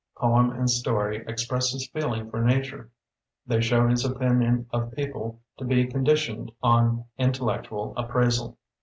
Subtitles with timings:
[0.17, 2.89] Poem and story ex press his feeling for nature;
[3.45, 8.57] they show his opinion of people to be con ditioned on intellectual appraisal.